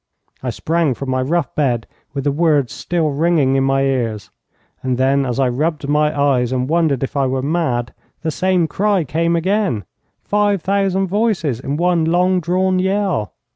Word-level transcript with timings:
I 0.41 0.49
sprang 0.49 0.95
from 0.95 1.11
my 1.11 1.21
rough 1.21 1.53
bed, 1.53 1.85
with 2.15 2.23
the 2.23 2.31
words 2.31 2.73
still 2.73 3.11
ringing 3.11 3.55
in 3.55 3.63
my 3.63 3.83
ears, 3.83 4.31
and 4.81 4.97
then, 4.97 5.27
as 5.27 5.39
I 5.39 5.47
rubbed 5.47 5.87
my 5.87 6.19
eyes, 6.19 6.51
and 6.51 6.67
wondered 6.67 7.03
if 7.03 7.15
I 7.15 7.27
were 7.27 7.43
mad, 7.43 7.93
the 8.23 8.31
same 8.31 8.67
cry 8.67 9.03
came 9.03 9.35
again, 9.35 9.85
five 10.23 10.63
thousand 10.63 11.05
voices 11.05 11.59
in 11.59 11.77
one 11.77 12.03
long 12.05 12.39
drawn 12.39 12.79
yell. 12.79 13.35